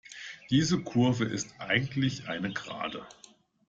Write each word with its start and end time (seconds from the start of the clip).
Diese 0.49 0.79
Kurve 0.81 1.25
ist 1.25 1.53
eigentlich 1.59 2.27
eine 2.27 2.51
Gerade. 2.51 3.05